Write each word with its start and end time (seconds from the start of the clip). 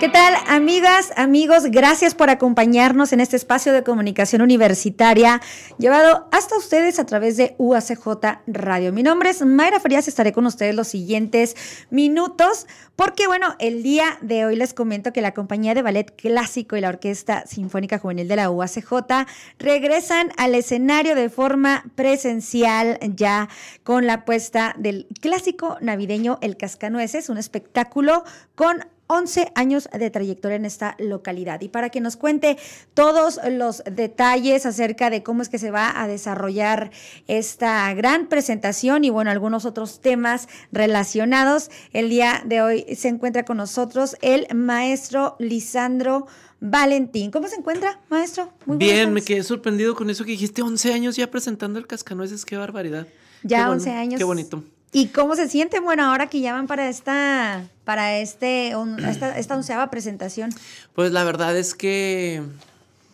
¿Qué 0.00 0.08
tal, 0.08 0.32
amigas, 0.46 1.12
amigos? 1.16 1.64
Gracias 1.66 2.14
por 2.14 2.30
acompañarnos 2.30 3.12
en 3.12 3.20
este 3.20 3.36
espacio 3.36 3.70
de 3.74 3.82
comunicación 3.82 4.40
universitaria 4.40 5.42
llevado 5.76 6.26
hasta 6.32 6.56
ustedes 6.56 6.98
a 6.98 7.04
través 7.04 7.36
de 7.36 7.54
UACJ 7.58 8.06
Radio. 8.46 8.94
Mi 8.94 9.02
nombre 9.02 9.28
es 9.28 9.44
Mayra 9.44 9.78
Frías, 9.78 10.08
estaré 10.08 10.32
con 10.32 10.46
ustedes 10.46 10.74
los 10.74 10.88
siguientes 10.88 11.54
minutos 11.90 12.66
porque, 12.96 13.26
bueno, 13.26 13.56
el 13.58 13.82
día 13.82 14.16
de 14.22 14.46
hoy 14.46 14.56
les 14.56 14.72
comento 14.72 15.12
que 15.12 15.20
la 15.20 15.34
compañía 15.34 15.74
de 15.74 15.82
ballet 15.82 16.16
clásico 16.16 16.78
y 16.78 16.80
la 16.80 16.88
Orquesta 16.88 17.46
Sinfónica 17.46 17.98
Juvenil 17.98 18.26
de 18.26 18.36
la 18.36 18.50
UACJ 18.50 19.26
regresan 19.58 20.32
al 20.38 20.54
escenario 20.54 21.14
de 21.14 21.28
forma 21.28 21.84
presencial 21.94 22.98
ya 23.16 23.50
con 23.84 24.06
la 24.06 24.24
puesta 24.24 24.74
del 24.78 25.08
clásico 25.20 25.76
navideño 25.82 26.38
El 26.40 26.56
Cascanueces, 26.56 27.28
un 27.28 27.36
espectáculo 27.36 28.24
con 28.54 28.82
11 29.10 29.50
años 29.56 29.88
de 29.92 30.08
trayectoria 30.08 30.56
en 30.56 30.64
esta 30.64 30.94
localidad. 30.98 31.60
Y 31.60 31.68
para 31.68 31.90
que 31.90 32.00
nos 32.00 32.16
cuente 32.16 32.56
todos 32.94 33.40
los 33.50 33.82
detalles 33.90 34.66
acerca 34.66 35.10
de 35.10 35.24
cómo 35.24 35.42
es 35.42 35.48
que 35.48 35.58
se 35.58 35.72
va 35.72 36.00
a 36.00 36.06
desarrollar 36.06 36.92
esta 37.26 37.92
gran 37.94 38.28
presentación 38.28 39.04
y 39.04 39.10
bueno, 39.10 39.32
algunos 39.32 39.64
otros 39.64 40.00
temas 40.00 40.48
relacionados, 40.70 41.70
el 41.92 42.08
día 42.08 42.42
de 42.46 42.62
hoy 42.62 42.86
se 42.94 43.08
encuentra 43.08 43.44
con 43.44 43.56
nosotros 43.56 44.16
el 44.22 44.46
maestro 44.54 45.36
Lisandro. 45.38 46.26
Valentín. 46.62 47.30
¿Cómo 47.30 47.48
se 47.48 47.56
encuentra, 47.56 47.98
maestro? 48.10 48.52
Muy 48.66 48.76
bien, 48.76 49.14
me 49.14 49.22
quedé 49.22 49.42
sorprendido 49.42 49.94
con 49.94 50.10
eso 50.10 50.26
que 50.26 50.32
dijiste, 50.32 50.60
11 50.60 50.92
años 50.92 51.16
ya 51.16 51.30
presentando 51.30 51.78
el 51.78 51.86
cascanueces, 51.86 52.44
qué 52.44 52.58
barbaridad. 52.58 53.06
Ya 53.42 53.70
11 53.70 53.90
años. 53.92 54.18
Qué 54.18 54.24
bonito. 54.24 54.62
¿Y 54.92 55.08
cómo 55.08 55.36
se 55.36 55.48
siente? 55.48 55.78
Bueno, 55.78 56.04
ahora 56.04 56.28
que 56.28 56.40
ya 56.40 56.52
van 56.52 56.66
para 56.66 56.88
esta, 56.88 57.68
para 57.84 58.18
este, 58.18 58.74
esta, 59.08 59.38
esta 59.38 59.56
onceava 59.56 59.90
presentación. 59.90 60.50
Pues 60.94 61.12
la 61.12 61.24
verdad 61.24 61.56
es 61.56 61.74
que 61.74 62.42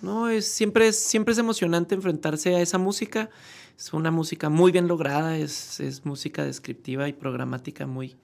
no, 0.03 0.29
es, 0.29 0.47
siempre, 0.47 0.89
es, 0.89 0.99
siempre 0.99 1.33
es 1.33 1.39
emocionante 1.39 1.95
enfrentarse 1.95 2.55
a 2.55 2.61
esa 2.61 2.79
música. 2.79 3.31
Es 3.79 3.93
una 3.93 4.11
música 4.11 4.49
muy 4.49 4.73
bien 4.73 4.89
lograda, 4.89 5.37
es, 5.37 5.81
es 5.81 6.07
música 6.07 6.45
descriptiva 6.45 7.09
y 7.09 7.13
programática 7.13 7.87
muy, 7.87 8.17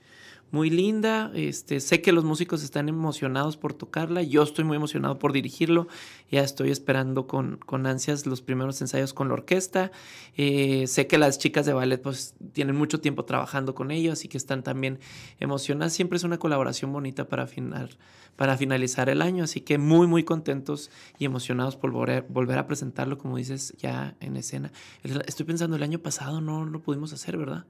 muy 0.53 0.69
linda. 0.69 1.33
Este, 1.35 1.81
sé 1.81 2.03
que 2.03 2.13
los 2.13 2.25
músicos 2.25 2.63
están 2.63 2.89
emocionados 2.91 3.57
por 3.57 3.73
tocarla. 3.73 4.23
Yo 4.23 4.43
estoy 4.43 4.65
muy 4.65 4.77
emocionado 4.77 5.19
por 5.19 5.33
dirigirlo. 5.33 5.89
Ya 6.31 6.43
estoy 6.43 6.71
esperando 6.71 7.27
con, 7.27 7.57
con 7.57 7.87
ansias 7.87 8.27
los 8.27 8.43
primeros 8.43 8.81
ensayos 8.83 9.15
con 9.15 9.29
la 9.29 9.35
orquesta. 9.35 9.91
Eh, 10.37 10.87
sé 10.87 11.07
que 11.07 11.17
las 11.17 11.39
chicas 11.39 11.65
de 11.65 11.73
ballet 11.73 12.01
pues, 12.01 12.35
tienen 12.53 12.77
mucho 12.77 13.01
tiempo 13.01 13.25
trabajando 13.25 13.75
con 13.75 13.91
ellos, 13.91 14.13
así 14.13 14.29
que 14.29 14.37
están 14.37 14.63
también 14.63 15.01
emocionadas. 15.41 15.95
Siempre 15.95 16.17
es 16.17 16.25
una 16.25 16.39
colaboración 16.39 16.93
bonita 16.93 17.29
para, 17.29 17.49
para 18.37 18.57
finalizar 18.59 19.09
el 19.09 19.23
año. 19.23 19.45
Así 19.45 19.63
que 19.63 19.79
muy, 19.79 20.07
muy 20.07 20.23
contentos 20.23 20.91
y 21.19 21.25
emocionados 21.25 21.77
por 21.77 21.93
volver, 21.93 22.27
volver 22.29 22.59
a 22.59 22.67
presentarlo, 22.67 23.17
como 23.17 23.39
dices, 23.39 23.75
ya 23.79 24.17
en 24.21 24.37
escena. 24.37 24.71
Estoy 25.03 25.47
pensando, 25.47 25.77
el 25.77 25.83
año 25.83 26.01
pasado 26.01 26.43
no 26.43 26.67
lo 26.67 26.83
pudimos 26.83 27.15
hacer, 27.15 27.39
¿verdad? 27.39 27.65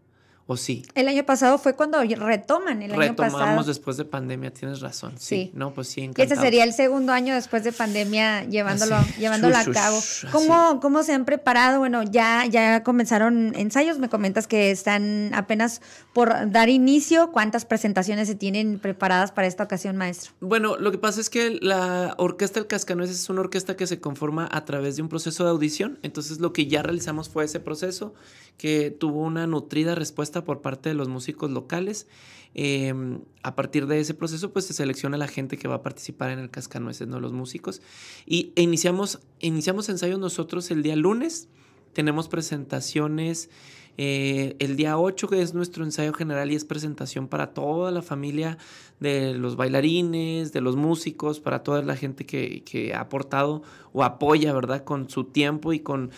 ¿O 0.47 0.57
sí? 0.57 0.85
El 0.95 1.07
año 1.07 1.25
pasado 1.25 1.57
fue 1.57 1.75
cuando 1.75 2.03
retoman 2.03 2.83
el 2.83 2.93
año 2.93 3.15
pasado. 3.15 3.39
Retomamos 3.39 3.67
después 3.67 3.97
de 3.97 4.05
pandemia, 4.05 4.53
tienes 4.53 4.81
razón. 4.81 5.15
Sí. 5.17 5.53
No, 5.55 5.73
pues 5.73 5.89
sí, 5.89 6.11
Ese 6.17 6.37
sería 6.37 6.65
el 6.65 6.73
segundo 6.73 7.13
año 7.13 7.35
después 7.35 7.63
de 7.63 7.73
pandemia 7.73 8.45
llevándolo, 8.45 8.97
llevándolo 9.19 9.57
a 9.57 9.65
cabo. 9.67 10.01
¿Cómo, 10.33 10.81
¿Cómo 10.81 11.03
se 11.05 11.13
han 11.13 11.25
preparado? 11.25 11.79
Bueno, 11.79 12.03
ya, 12.03 12.45
ya 12.47 12.83
comenzaron 12.83 13.53
ensayos, 13.55 13.99
me 13.99 14.09
comentas 14.09 14.49
que 14.49 14.71
están 14.73 15.31
apenas 15.33 15.81
por 16.13 16.51
dar 16.51 16.69
inicio. 16.69 17.31
¿Cuántas 17.31 17.65
presentaciones 17.65 18.27
se 18.27 18.35
tienen 18.35 18.81
preparadas 18.81 19.31
para 19.31 19.47
esta 19.47 19.63
ocasión, 19.63 19.97
maestro? 19.97 20.33
Bueno, 20.41 20.77
lo 20.77 20.91
que 20.91 20.99
pasa 20.99 21.21
es 21.21 21.31
que 21.31 21.59
la 21.61 22.15
Orquesta 22.19 22.59
El 22.59 22.67
Cascanueces 22.67 23.21
es 23.21 23.31
una 23.31 23.43
orquesta 23.43 23.77
que 23.77 23.87
se 23.87 24.01
conforma 24.01 24.49
a 24.51 24.65
través 24.65 24.97
de 24.97 25.03
un 25.03 25.09
proceso 25.09 25.45
de 25.45 25.51
audición. 25.51 25.99
Entonces 26.03 26.41
lo 26.41 26.53
que 26.53 26.67
ya 26.67 26.83
realizamos 26.83 27.29
fue 27.29 27.45
ese 27.45 27.61
proceso 27.61 28.15
que 28.59 28.91
tuvo 28.91 29.23
una 29.23 29.47
nutrida 29.47 29.95
respuesta 29.95 30.32
por 30.41 30.63
parte 30.63 30.89
de 30.89 30.95
los 30.95 31.09
músicos 31.09 31.51
locales. 31.51 32.07
Em, 32.55 33.21
a 33.43 33.55
partir 33.55 33.87
de 33.87 34.01
ese 34.01 34.15
proceso, 34.15 34.53
pues 34.53 34.67
se 34.67 34.73
selecciona 34.75 35.17
la 35.17 35.29
gente 35.29 35.57
que 35.57 35.69
va 35.69 35.77
a 35.77 35.83
participar 35.83 36.31
en 36.31 36.39
el 36.39 36.51
Cascanueces, 36.51 37.07
no 37.07 37.21
los 37.21 37.33
músicos. 37.33 37.83
Y 38.27 38.53
iniciamos, 38.57 39.21
iniciamos 39.41 39.89
ensayos 39.89 40.19
nosotros 40.19 40.71
el 40.71 40.83
día 40.83 40.97
lunes. 40.97 41.49
Tenemos 41.93 42.29
presentaciones 42.29 43.51
eh, 43.99 44.57
el 44.59 44.77
día 44.77 44.99
8, 44.99 45.29
que 45.29 45.43
es 45.43 45.53
nuestro 45.53 45.85
ensayo 45.85 46.13
general 46.13 46.51
y 46.51 46.55
es 46.55 46.65
presentación 46.65 47.29
para 47.29 47.53
toda 47.53 47.91
la 47.91 48.03
familia 48.03 48.57
de 49.01 49.35
los 49.35 49.57
bailarines, 49.57 50.53
de 50.53 50.61
los 50.61 50.77
músicos, 50.77 51.41
para 51.41 51.63
toda 51.63 51.83
la 51.83 51.97
gente 51.97 52.25
que, 52.25 52.93
ha 52.95 53.01
aportado 53.01 53.63
o 53.93 54.03
apoya, 54.03 54.53
¿verdad? 54.53 54.85
Con 54.85 55.11
su 55.11 55.25
tiempo 55.25 55.73
y 55.73 55.81
con, 55.81 56.11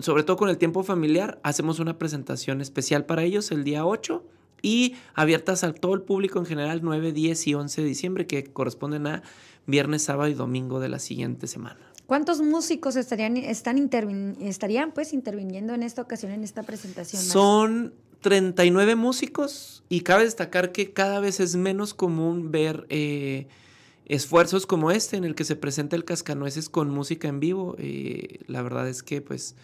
sobre 0.00 0.22
todo 0.22 0.36
con 0.36 0.48
el 0.48 0.56
tiempo 0.56 0.82
familiar. 0.82 1.38
Hacemos 1.42 1.80
una 1.80 1.98
presentación 1.98 2.60
especial 2.60 3.04
para 3.04 3.24
ellos 3.24 3.50
el 3.50 3.64
día 3.64 3.84
8 3.84 4.24
y 4.62 4.94
abiertas 5.14 5.64
a 5.64 5.72
todo 5.72 5.94
el 5.94 6.02
público 6.02 6.38
en 6.38 6.46
general 6.46 6.80
9, 6.82 7.12
10 7.12 7.46
y 7.46 7.54
11 7.54 7.82
de 7.82 7.86
diciembre 7.86 8.26
que 8.26 8.44
corresponden 8.44 9.06
a 9.06 9.22
viernes, 9.66 10.02
sábado 10.02 10.30
y 10.30 10.34
domingo 10.34 10.80
de 10.80 10.88
la 10.88 10.98
siguiente 10.98 11.46
semana. 11.46 11.87
¿Cuántos 12.08 12.40
músicos 12.40 12.96
estarían, 12.96 13.36
estarían 13.36 14.92
pues 14.94 15.12
interviniendo 15.12 15.74
en 15.74 15.82
esta 15.82 16.00
ocasión, 16.00 16.32
en 16.32 16.42
esta 16.42 16.62
presentación? 16.62 17.20
Son 17.20 17.92
39 18.22 18.96
músicos 18.96 19.82
y 19.90 20.00
cabe 20.00 20.24
destacar 20.24 20.72
que 20.72 20.94
cada 20.94 21.20
vez 21.20 21.38
es 21.38 21.54
menos 21.56 21.92
común 21.92 22.50
ver 22.50 22.86
eh, 22.88 23.46
esfuerzos 24.06 24.64
como 24.64 24.90
este 24.90 25.18
en 25.18 25.24
el 25.24 25.34
que 25.34 25.44
se 25.44 25.54
presenta 25.54 25.96
el 25.96 26.06
cascanueces 26.06 26.70
con 26.70 26.88
música 26.88 27.28
en 27.28 27.40
vivo. 27.40 27.76
Eh, 27.78 28.38
la 28.46 28.62
verdad 28.62 28.88
es 28.88 29.02
que 29.02 29.20
pues 29.20 29.54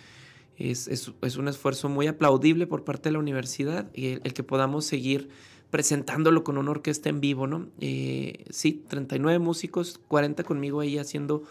es, 0.59 1.09
un 1.39 1.49
esfuerzo 1.49 1.89
muy 1.89 2.09
aplaudible 2.09 2.67
por 2.67 2.85
parte 2.85 3.09
de 3.09 3.15
la 3.15 3.21
universidad 3.21 3.89
y 3.95 4.19
el, 4.23 4.35
que 4.35 4.43
podamos 4.43 4.85
seguir 4.85 5.31
presentándolo 5.71 6.45
con 6.45 6.59
una 6.59 6.73
orquesta 6.73 7.09
en 7.09 7.23
vivo, 7.23 7.47
¿no? 7.47 7.69
Eh, 7.81 8.45
sí, 8.51 8.85
39 8.87 9.39
músicos, 9.39 9.99
40 10.09 10.45
conmigo 10.45 10.81
ahí 10.81 10.99
haciendo 10.99 11.45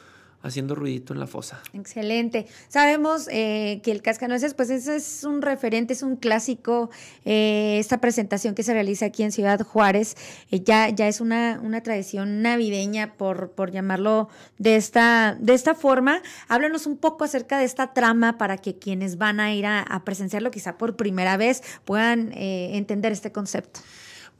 haciendo 0.43 0.75
ruidito 0.75 1.13
en 1.13 1.19
la 1.19 1.25
fosa. 1.25 1.61
Excelente. 1.73 2.45
Sabemos 2.67 3.27
eh, 3.31 3.79
que 3.81 3.91
el 3.91 4.01
Cascanueces, 4.01 4.53
pues 4.53 4.69
ese 4.69 4.97
es 4.97 5.23
un 5.23 5.41
referente, 5.41 5.93
es 5.93 6.03
un 6.03 6.17
clásico. 6.17 6.91
Eh, 7.23 7.77
esta 7.79 7.99
presentación 7.99 8.53
que 8.53 8.61
se 8.61 8.73
realiza 8.73 9.05
aquí 9.05 9.23
en 9.23 9.31
Ciudad 9.31 9.61
Juárez 9.61 10.15
eh, 10.51 10.59
ya, 10.59 10.89
ya 10.89 11.07
es 11.07 11.21
una, 11.21 11.59
una 11.63 11.81
tradición 11.81 12.41
navideña, 12.41 13.13
por, 13.13 13.51
por 13.51 13.71
llamarlo 13.71 14.27
de 14.57 14.75
esta, 14.75 15.37
de 15.39 15.53
esta 15.53 15.75
forma. 15.75 16.21
Háblanos 16.49 16.85
un 16.85 16.97
poco 16.97 17.23
acerca 17.23 17.57
de 17.57 17.63
esta 17.63 17.93
trama 17.93 18.37
para 18.37 18.57
que 18.57 18.77
quienes 18.77 19.17
van 19.17 19.39
a 19.39 19.53
ir 19.53 19.65
a, 19.65 20.01
presenciarlo 20.03 20.51
quizá 20.51 20.77
por 20.77 20.97
primera 20.97 21.37
vez 21.37 21.63
puedan 21.85 22.33
entender 22.33 23.13
este 23.13 23.31
concepto. 23.31 23.79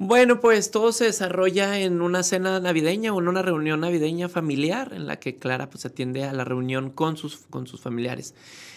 Bueno, 0.06 0.42
pues 0.42 0.70
todo 0.70 0.92
se 0.92 1.06
desarrolla 1.06 1.80
en 1.80 2.02
una 2.02 2.24
cena 2.24 2.60
navideña 2.60 3.14
o 3.14 3.22
en 3.22 3.30
una 3.30 3.42
reunión 3.42 3.80
navideña 3.80 4.28
familiar 4.28 4.92
en 4.92 5.08
la 5.08 5.18
que 5.18 5.38
Clara 5.38 5.70
pues 5.70 5.86
atiende 5.86 6.26
a 6.26 6.34
la 6.34 6.44
reunión 6.44 6.90
con 6.90 7.16
sus, 7.16 7.38
con 7.50 7.68
sus 7.68 7.80
familiares. 7.80 8.36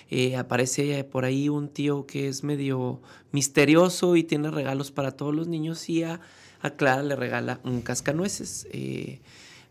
Eh, 0.08 0.36
aparece 0.36 1.02
por 1.02 1.24
ahí 1.24 1.48
un 1.48 1.68
tío 1.68 2.06
que 2.06 2.28
es 2.28 2.44
medio 2.44 3.00
misterioso 3.32 4.14
y 4.14 4.22
tiene 4.22 4.52
regalos 4.52 4.92
para 4.92 5.10
todos 5.10 5.34
los 5.34 5.48
niños 5.48 5.88
y 5.88 6.04
a, 6.04 6.20
Clara 6.76 7.02
le 7.02 7.16
regala 7.16 7.58
un 7.64 7.82
cascanueces. 7.82 8.68
Eh, 8.70 9.18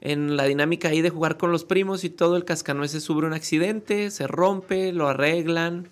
en 0.01 0.35
la 0.35 0.43
dinámica 0.43 0.89
ahí 0.89 1.01
de 1.01 1.09
jugar 1.09 1.37
con 1.37 1.53
los 1.53 1.63
primos 1.63 2.03
y 2.03 2.09
todo, 2.09 2.35
el 2.35 2.43
cascanueces 2.43 3.01
sufre 3.01 3.27
un 3.27 3.33
accidente, 3.33 4.11
se 4.11 4.27
rompe, 4.27 4.91
lo 4.91 5.07
arreglan 5.07 5.87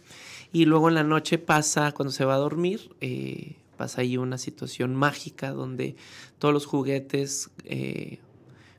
y 0.51 0.65
luego 0.65 0.89
en 0.89 0.95
la 0.95 1.03
noche 1.05 1.37
pasa, 1.37 1.93
cuando 1.93 2.11
se 2.11 2.25
va 2.25 2.35
a 2.35 2.39
dormir, 2.39 2.89
eh, 2.99 3.55
pasa 3.73 4.01
ahí 4.01 4.17
una 4.17 4.37
situación 4.37 4.95
mágica 4.95 5.51
donde 5.51 5.95
todos 6.39 6.53
los 6.53 6.65
juguetes 6.65 7.49
eh, 7.65 8.19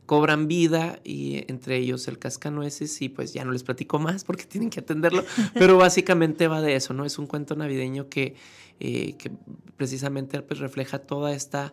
cobran 0.07 0.49
vida 0.49 1.01
y 1.05 1.45
entre 1.51 1.77
ellos 1.77 2.09
el 2.09 2.19
cascanueces 2.19 3.01
y 3.03 3.09
pues 3.09 3.33
ya 3.33 3.45
no 3.45 3.53
les 3.53 3.63
platico 3.63 3.99
más 3.99 4.25
porque 4.25 4.45
tienen 4.47 4.71
que 4.71 4.81
atenderlo, 4.81 5.25
pero 5.55 5.77
básicamente 5.77 6.49
va 6.49 6.61
de 6.61 6.77
eso, 6.77 6.95
¿no? 6.95 7.05
Es 7.05 7.19
un 7.19 7.27
cuento 7.27 7.57
navideño 7.57 8.09
que, 8.09 8.35
eh, 8.81 9.15
que 9.17 9.31
precisamente 9.77 10.41
pues, 10.43 10.61
refleja 10.61 10.99
toda 10.99 11.35
esta 11.35 11.73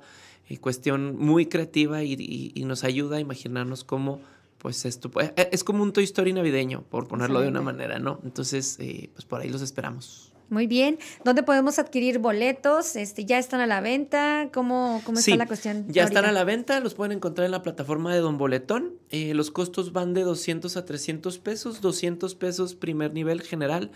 eh, 0.49 0.57
cuestión 0.57 1.17
muy 1.17 1.45
creativa 1.45 2.03
y, 2.03 2.53
nos 2.65 2.83
ayuda 2.83 3.17
a 3.17 3.19
imaginarnos 3.19 3.83
cómo 3.83 4.21
pues 4.57 4.85
esto 4.85 5.09
es 5.35 5.63
como 5.63 5.81
un 5.81 5.91
Toy 5.91 6.03
Story 6.03 6.33
navideño, 6.33 6.83
por 6.83 7.07
ponerlo 7.07 7.41
de 7.41 7.47
una 7.47 7.61
manera, 7.61 7.97
¿no? 7.97 8.19
Entonces, 8.23 8.77
pues 9.11 9.25
por 9.25 9.41
ahí 9.41 9.49
los 9.49 9.63
esperamos. 9.63 10.30
Muy 10.51 10.67
bien. 10.67 10.99
¿Dónde 11.23 11.43
podemos 11.43 11.79
adquirir 11.79 12.19
boletos? 12.19 12.97
Este, 12.97 13.23
¿Ya 13.23 13.39
están 13.39 13.61
a 13.61 13.67
la 13.67 13.79
venta? 13.79 14.49
¿Cómo, 14.51 15.01
cómo 15.05 15.17
está 15.17 15.37
la 15.37 15.47
cuestión? 15.47 15.85
Ya 15.87 16.03
están 16.03 16.25
a 16.25 16.33
la 16.33 16.43
venta, 16.43 16.81
los 16.81 16.93
pueden 16.93 17.13
encontrar 17.13 17.45
en 17.45 17.51
la 17.51 17.61
plataforma 17.61 18.13
de 18.13 18.19
Don 18.19 18.37
Boletón. 18.37 18.95
Eh, 19.11 19.33
los 19.33 19.49
costos 19.49 19.93
van 19.93 20.13
de 20.13 20.23
200 20.23 20.75
a 20.75 20.83
300 20.83 21.39
pesos, 21.39 21.79
200 21.79 22.35
pesos 22.35 22.75
primer 22.75 23.13
nivel 23.13 23.41
general, 23.43 23.91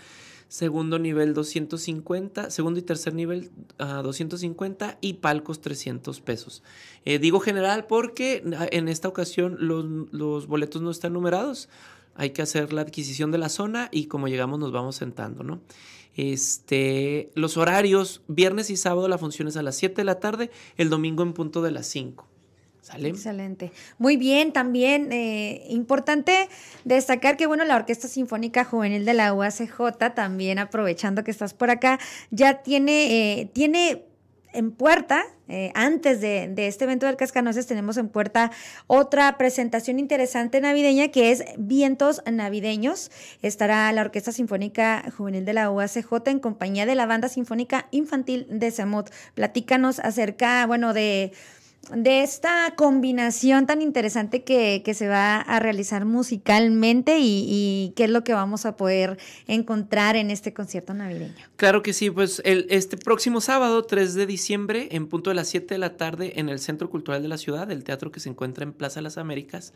segundo 0.48 0.98
nivel 0.98 1.34
250, 1.34 2.48
segundo 2.50 2.80
y 2.80 2.82
tercer 2.82 3.12
nivel 3.12 3.50
a 3.76 4.00
250 4.00 4.96
y 5.02 5.12
palcos 5.12 5.60
300 5.60 6.22
pesos. 6.22 6.62
Eh, 7.04 7.18
digo 7.18 7.38
general 7.38 7.86
porque 7.86 8.42
ah, 8.56 8.66
en 8.72 8.88
esta 8.88 9.08
ocasión 9.08 9.58
los, 9.60 9.84
los, 10.10 10.46
boletos 10.46 10.80
no 10.80 10.90
están 10.90 11.12
numerados. 11.12 11.68
Hay 12.14 12.30
que 12.30 12.40
hacer 12.40 12.72
la 12.72 12.80
adquisición 12.80 13.30
de 13.30 13.36
la 13.36 13.50
zona 13.50 13.90
y 13.92 14.06
como 14.06 14.26
llegamos 14.26 14.58
nos 14.58 14.72
vamos 14.72 14.96
sentando, 14.96 15.44
¿no? 15.44 15.60
Este, 16.16 17.30
los 17.34 17.56
horarios, 17.56 18.22
viernes 18.26 18.70
y 18.70 18.76
sábado 18.76 19.06
la 19.08 19.18
función 19.18 19.48
es 19.48 19.56
a 19.56 19.62
las 19.62 19.76
7 19.76 19.96
de 19.96 20.04
la 20.04 20.18
tarde, 20.18 20.50
el 20.76 20.88
domingo 20.90 21.22
en 21.22 21.34
punto 21.34 21.62
de 21.62 21.70
las 21.70 21.86
5. 21.86 22.26
Excelente. 22.94 23.72
Muy 23.98 24.16
bien, 24.16 24.52
también 24.52 25.12
eh, 25.12 25.66
importante 25.70 26.48
destacar 26.84 27.36
que, 27.36 27.46
bueno, 27.46 27.64
la 27.64 27.76
Orquesta 27.76 28.06
Sinfónica 28.06 28.64
Juvenil 28.64 29.04
de 29.04 29.14
la 29.14 29.32
UACJ, 29.34 30.14
también 30.14 30.58
aprovechando 30.58 31.24
que 31.24 31.30
estás 31.30 31.52
por 31.52 31.70
acá, 31.70 31.98
ya 32.30 32.62
tiene, 32.62 33.40
eh, 33.40 33.50
tiene 33.52 34.04
en 34.52 34.72
puerta, 34.72 35.24
eh, 35.48 35.70
antes 35.74 36.20
de, 36.20 36.52
este 36.56 36.84
evento 36.84 37.06
del 37.06 37.16
Cascanueces, 37.16 37.66
tenemos 37.66 37.96
en 37.96 38.08
puerta 38.08 38.50
otra 38.86 39.36
presentación 39.38 39.98
interesante 39.98 40.60
navideña 40.60 41.08
que 41.08 41.30
es 41.30 41.44
Vientos 41.58 42.22
Navideños. 42.30 43.10
Estará 43.42 43.92
la 43.92 44.02
Orquesta 44.02 44.32
Sinfónica 44.32 45.04
Juvenil 45.16 45.44
de 45.44 45.52
la 45.52 45.70
UACJ 45.70 46.12
en 46.26 46.40
compañía 46.40 46.86
de 46.86 46.94
la 46.94 47.06
Banda 47.06 47.28
Sinfónica 47.28 47.86
Infantil 47.90 48.46
de 48.50 48.70
Semut. 48.70 49.10
Platícanos 49.34 49.98
acerca, 50.00 50.66
bueno, 50.66 50.94
de 50.94 51.32
de 51.94 52.22
esta 52.22 52.74
combinación 52.76 53.66
tan 53.66 53.82
interesante 53.82 54.42
que, 54.44 54.82
se 54.94 55.08
va 55.08 55.36
a 55.36 55.60
realizar 55.60 56.04
musicalmente 56.04 57.18
y, 57.20 57.92
qué 57.96 58.04
es 58.04 58.10
lo 58.10 58.24
que 58.24 58.32
vamos 58.32 58.66
a 58.66 58.76
poder 58.76 59.18
encontrar 59.46 60.16
en 60.16 60.30
este 60.30 60.52
concierto 60.54 60.94
navideño. 60.94 61.34
Claro 61.56 61.82
que 61.82 61.92
sí, 61.92 62.10
pues 62.10 62.40
el, 62.44 62.66
este 62.70 62.96
próximo 62.96 63.40
sábado, 63.40 63.84
3 63.84 64.14
de 64.14 64.26
diciembre, 64.26 64.88
en 64.92 65.06
punto 65.06 65.30
de 65.30 65.36
las 65.36 65.48
7 65.48 65.74
de 65.74 65.78
la 65.78 65.96
tarde, 65.96 66.38
en 66.40 66.48
el 66.48 66.58
Centro 66.58 66.90
Cultural 66.90 67.22
de 67.22 67.28
la 67.28 67.38
Ciudad, 67.38 67.70
el 67.70 67.84
teatro 67.84 68.10
que 68.10 68.20
se 68.20 68.28
encuentra 68.28 68.64
en 68.64 68.72
Plaza 68.72 69.00
Las 69.00 69.18
Américas, 69.18 69.72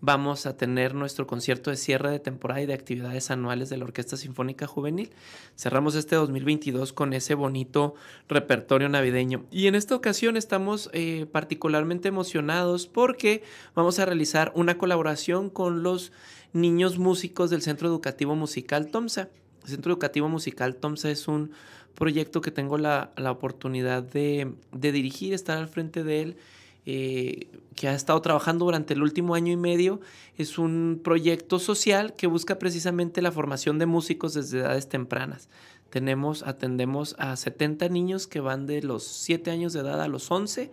vamos 0.00 0.46
a 0.46 0.56
tener 0.56 0.94
nuestro 0.94 1.26
concierto 1.26 1.70
de 1.70 1.76
cierre 1.76 2.10
de 2.10 2.18
temporada 2.18 2.60
y 2.60 2.66
de 2.66 2.74
actividades 2.74 3.30
anuales 3.30 3.68
de 3.70 3.78
la 3.78 3.84
Orquesta 3.84 4.16
Sinfónica 4.16 4.66
Juvenil. 4.66 5.10
Cerramos 5.56 5.94
este 5.94 6.16
2022 6.16 6.92
con 6.92 7.12
ese 7.12 7.34
bonito 7.34 7.94
repertorio 8.28 8.88
navideño. 8.88 9.44
Y 9.50 9.66
en 9.66 9.74
esta 9.74 9.94
ocasión 9.94 10.36
estamos 10.36 10.90
eh, 10.92 11.26
particularmente 11.30 12.08
emocionados 12.08 12.86
porque 12.86 13.42
vamos 13.74 13.98
a 13.98 14.04
realizar 14.04 14.52
una 14.54 14.78
colaboración 14.78 15.50
con 15.50 15.82
los 15.82 16.12
niños 16.52 16.98
músicos 16.98 17.50
del 17.50 17.62
Centro 17.62 17.88
Educativo 17.88 18.36
Musical 18.36 18.88
Tomsa. 18.88 19.30
El 19.64 19.70
Centro 19.70 19.92
Educativo 19.92 20.28
Musical 20.28 20.76
Tomsa 20.76 21.10
es 21.10 21.26
un 21.26 21.52
proyecto 21.94 22.42
que 22.42 22.50
tengo 22.50 22.76
la, 22.76 23.10
oportunidad 23.28 24.02
de, 24.02 24.52
de 24.72 24.92
dirigir, 24.92 25.32
estar 25.32 25.56
al 25.56 25.68
frente 25.68 26.04
de 26.04 26.20
él 26.20 26.36
eh, 26.86 27.48
que 27.74 27.88
ha 27.88 27.94
estado 27.94 28.20
trabajando 28.22 28.64
durante 28.64 28.94
el 28.94 29.02
último 29.02 29.34
año 29.34 29.52
y 29.52 29.56
medio. 29.56 30.00
Es 30.38 30.58
un 30.58 31.00
proyecto 31.02 31.58
social 31.58 32.14
que 32.14 32.26
busca 32.26 32.58
precisamente 32.58 33.20
la 33.20 33.32
formación 33.32 33.78
de 33.78 33.86
músicos 33.86 34.34
desde 34.34 34.60
edades 34.60 34.88
tempranas. 34.88 35.48
Tenemos, 35.90 36.42
atendemos 36.42 37.14
a 37.18 37.36
70 37.36 37.88
niños 37.88 38.26
que 38.26 38.40
van 38.40 38.66
de 38.66 38.82
los 38.82 39.04
7 39.04 39.50
años 39.50 39.72
de 39.72 39.80
edad 39.80 40.00
a 40.00 40.08
los 40.08 40.30
11 40.30 40.70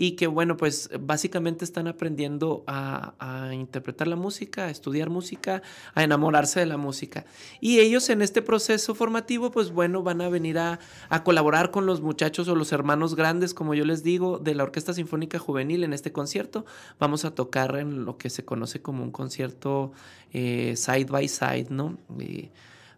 y 0.00 0.12
que 0.12 0.28
bueno, 0.28 0.56
pues 0.56 0.90
básicamente 1.00 1.64
están 1.64 1.88
aprendiendo 1.88 2.62
a, 2.68 3.50
interpretar 3.52 4.06
la 4.06 4.14
música, 4.14 4.66
a 4.66 4.70
estudiar 4.70 5.10
música, 5.10 5.60
a 5.92 6.04
enamorarse 6.04 6.60
de 6.60 6.66
la 6.66 6.76
música. 6.76 7.26
Y 7.60 7.80
ellos 7.80 8.08
en 8.08 8.22
este 8.22 8.40
proceso 8.40 8.94
formativo, 8.94 9.50
pues 9.50 9.72
bueno, 9.72 10.04
van 10.04 10.20
a 10.20 10.28
venir 10.28 10.56
a, 10.60 10.78
colaborar 11.24 11.72
con 11.72 11.84
los 11.84 12.00
muchachos 12.00 12.46
o 12.46 12.54
los 12.54 12.70
hermanos 12.70 13.16
grandes, 13.16 13.54
como 13.54 13.74
yo 13.74 13.84
les 13.84 14.04
digo, 14.04 14.38
de 14.38 14.54
la 14.54 14.62
Orquesta 14.62 14.94
Sinfónica 14.94 15.40
Juvenil 15.40 15.82
en 15.82 15.92
este 15.92 16.12
concierto. 16.12 16.64
Vamos 17.00 17.24
a 17.24 17.34
tocar 17.34 17.74
en 17.76 18.04
lo 18.04 18.18
que 18.18 18.30
se 18.30 18.44
conoce 18.44 18.80
como 18.80 19.02
un 19.02 19.10
concierto 19.10 19.90
eh, 20.32 20.74
side 20.76 21.06
by 21.06 21.26
side, 21.26 21.66
¿no? 21.70 21.98
Eh, 22.20 22.50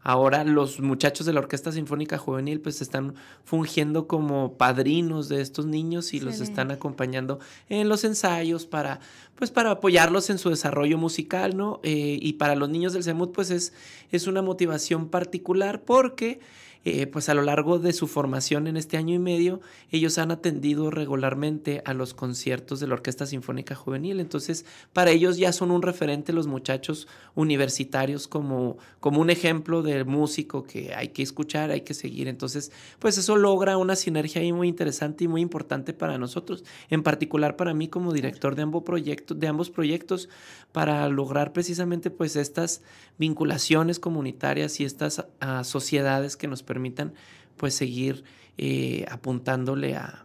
Ahora 0.02 0.44
los 0.44 0.81
muchachos 0.81 1.26
de 1.26 1.35
la 1.35 1.41
Orquesta 1.41 1.73
Sinfónica 1.73 2.17
Juvenil 2.17 2.61
pues 2.61 2.81
están 2.81 3.14
fungiendo 3.44 4.06
como 4.06 4.55
padrinos 4.55 5.29
de 5.29 5.43
estos 5.43 5.67
niños 5.67 6.14
y 6.14 6.20
los 6.20 6.41
están 6.41 6.70
acompañando 6.70 7.38
en 7.69 7.88
los 7.91 8.05
ensayos 8.05 8.64
para 8.64 9.00
pues 9.35 9.50
para 9.50 9.70
apoyarlos 9.73 10.31
en 10.31 10.38
su 10.38 10.49
desarrollo 10.50 10.97
musical, 10.97 11.56
¿no? 11.56 11.81
Eh, 11.82 12.19
y 12.20 12.35
para 12.35 12.55
los 12.55 12.70
niños 12.70 12.94
del 12.94 13.05
CEMUT 13.05 13.32
pues 13.32 13.50
es, 13.50 13.75
es 14.11 14.26
una 14.26 14.41
motivación 14.41 15.08
particular 15.08 15.82
porque 15.82 16.41
eh, 16.85 17.06
pues 17.06 17.29
a 17.29 17.35
lo 17.35 17.43
largo 17.43 17.79
de 17.79 17.93
su 17.93 18.06
formación 18.06 18.67
en 18.67 18.77
este 18.77 18.97
año 18.97 19.15
y 19.15 19.19
medio, 19.19 19.61
ellos 19.91 20.17
han 20.17 20.31
atendido 20.31 20.91
regularmente 20.91 21.82
a 21.85 21.93
los 21.93 22.15
conciertos 22.15 22.81
de 22.81 22.87
la 22.87 22.94
Orquesta 22.94 23.27
Sinfónica 23.27 23.75
Juvenil. 23.75 24.19
Entonces, 24.19 24.65
para 24.93 25.11
ellos 25.11 25.37
ya 25.37 25.53
son 25.53 25.71
un 25.71 25.82
referente 25.82 26.32
los 26.32 26.47
muchachos 26.47 27.06
universitarios 27.35 28.29
como, 28.29 28.79
como 28.99 29.21
un 29.21 29.29
ejemplo 29.29 29.82
de 29.82 30.05
músico 30.05 30.62
que 30.62 30.94
hay 30.94 31.09
que 31.09 31.23
escuchar, 31.23 31.71
hay 31.71 31.82
que 31.82 31.93
seguir. 31.93 32.29
Entonces, 32.29 32.73
pues 32.99 33.19
eso 33.19 33.37
logra 33.37 33.76
una 33.76 33.94
sinergia 33.94 34.41
ahí 34.41 34.53
muy 34.53 34.69
interesante 34.69 35.25
y 35.25 35.29
muy 35.29 35.43
importante 35.43 35.93
para 35.93 36.17
nosotros, 36.17 36.65
en 36.88 37.03
particular 37.03 37.56
para 37.56 37.75
mí 37.75 37.88
como 37.88 38.12
director 38.12 38.55
de 38.55 38.62
ambos 38.62 38.85
proyectos, 38.85 39.38
de 39.38 39.47
ambos 39.49 39.71
proyectos 39.71 40.29
para 40.73 41.09
lograr 41.09 41.53
precisamente 41.53 42.11
pues 42.11 42.37
estas 42.37 42.83
vinculaciones 43.19 43.99
comunitarias 43.99 44.81
y 44.81 44.85
estas 44.85 45.26
ah, 45.41 45.65
sociedades 45.65 46.37
que 46.37 46.49
nos 46.49 46.62
permitan 46.70 47.14
pues 47.56 47.75
seguir 47.75 48.22
eh, 48.58 49.05
apuntándole 49.11 49.96
a, 49.96 50.25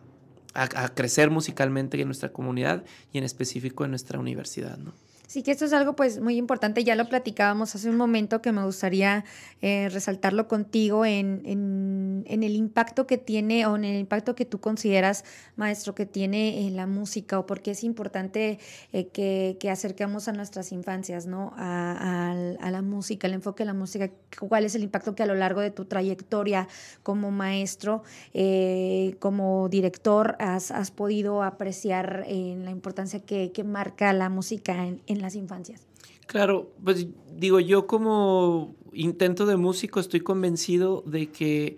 a, 0.54 0.90
crecer 0.94 1.32
musicalmente 1.32 2.00
en 2.00 2.08
nuestra 2.08 2.30
comunidad 2.32 2.86
y 3.12 3.18
en 3.18 3.24
específico 3.24 3.84
en 3.84 3.90
nuestra 3.90 4.20
universidad, 4.20 4.78
¿no? 4.78 4.94
Sí, 5.28 5.42
que 5.42 5.52
esto 5.52 5.66
es 5.66 5.74
algo 5.74 5.96
pues 5.96 6.22
muy 6.22 6.38
importante, 6.38 6.84
ya 6.84 6.96
lo 6.96 7.10
platicábamos 7.10 7.74
hace 7.74 7.90
un 7.90 7.98
momento 7.98 8.44
que 8.44 8.52
me 8.52 8.64
gustaría 8.64 9.26
eh, 9.62 9.90
resaltarlo 9.90 10.48
contigo 10.48 11.04
en, 11.04 11.42
en, 11.46 12.44
el 12.44 12.56
impacto 12.56 13.08
que 13.08 13.18
tiene 13.18 13.66
o 13.66 13.76
en 13.76 13.86
el 13.86 14.00
impacto 14.00 14.36
que 14.36 14.46
tú 14.46 14.60
consideras, 14.60 15.26
maestro, 15.56 15.96
que 15.96 16.06
tiene 16.06 16.68
en 16.68 16.76
la 16.76 16.86
música 16.86 17.40
o 17.40 17.46
porque 17.48 17.72
es 17.72 17.84
importante 17.84 18.60
eh, 18.94 19.08
que, 19.08 19.58
que, 19.60 19.72
acerquemos 19.72 20.28
a 20.28 20.34
nuestras 20.34 20.72
infancias, 20.72 21.26
¿no? 21.26 21.54
A, 21.58 22.32
a, 22.60 22.72
la 22.72 22.82
música, 22.82 23.26
el 23.28 23.34
enfoque 23.34 23.64
de 23.64 23.68
la 23.68 23.74
música, 23.74 24.12
cuál 24.40 24.66
es 24.66 24.76
el 24.76 24.84
impacto 24.84 25.16
que 25.16 25.24
a 25.24 25.26
lo 25.26 25.36
largo 25.36 25.62
de 25.62 25.72
tu 25.72 25.86
trayectoria 25.86 26.68
como 27.02 27.32
maestro, 27.32 28.04
eh, 28.34 29.16
como 29.20 29.70
director, 29.70 30.36
has, 30.40 30.72
has, 30.72 30.92
podido 30.92 31.42
apreciar 31.42 32.26
en 32.28 32.66
la 32.66 32.72
importancia 32.72 33.22
que, 33.22 33.52
que 33.52 33.64
marca 33.64 34.14
la 34.14 34.30
música 34.30 34.86
en 34.86 35.15
en 35.16 35.22
las 35.22 35.36
infancias. 35.36 35.88
Claro, 36.28 36.72
pues 36.84 37.08
digo, 37.36 37.60
yo 37.60 37.88
como 37.88 38.76
intento 38.94 39.46
de 39.46 39.58
músico 39.58 40.00
estoy 40.00 40.22
convencido 40.22 41.04
de 41.06 41.28
que 41.28 41.78